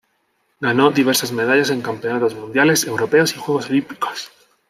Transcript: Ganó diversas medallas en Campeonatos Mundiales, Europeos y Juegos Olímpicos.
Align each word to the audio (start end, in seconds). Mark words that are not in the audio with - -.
Ganó 0.59 0.89
diversas 0.89 1.31
medallas 1.31 1.69
en 1.69 1.83
Campeonatos 1.83 2.33
Mundiales, 2.33 2.87
Europeos 2.87 3.33
y 3.35 3.37
Juegos 3.37 3.69
Olímpicos. 3.69 4.31